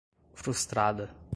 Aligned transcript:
frustrada 0.33 1.13